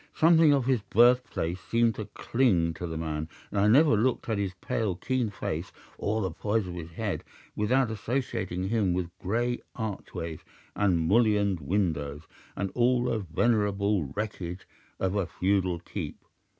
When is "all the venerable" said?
12.73-14.05